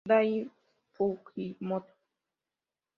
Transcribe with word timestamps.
Dai 0.09 0.49
Fujimoto 0.95 1.93